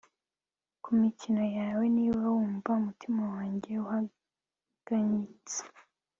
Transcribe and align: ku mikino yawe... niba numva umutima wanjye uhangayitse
ku 0.83 0.89
mikino 1.01 1.43
yawe... 1.57 1.83
niba 1.95 2.17
numva 2.23 2.69
umutima 2.81 3.21
wanjye 3.33 3.69
uhangayitse 3.83 5.59